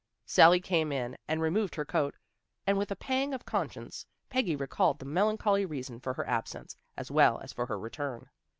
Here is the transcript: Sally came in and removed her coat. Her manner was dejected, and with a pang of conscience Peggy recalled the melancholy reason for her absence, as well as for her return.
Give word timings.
Sally 0.25 0.59
came 0.59 0.91
in 0.91 1.15
and 1.27 1.43
removed 1.43 1.75
her 1.75 1.85
coat. 1.85 2.15
Her 2.65 2.73
manner 2.73 2.79
was 2.79 2.87
dejected, 2.87 2.89
and 2.89 2.89
with 2.89 2.91
a 2.91 2.95
pang 3.29 3.33
of 3.35 3.45
conscience 3.45 4.05
Peggy 4.31 4.55
recalled 4.55 4.97
the 4.97 5.05
melancholy 5.05 5.63
reason 5.63 5.99
for 5.99 6.15
her 6.15 6.27
absence, 6.27 6.75
as 6.97 7.11
well 7.11 7.37
as 7.41 7.53
for 7.53 7.67
her 7.67 7.77
return. 7.77 8.27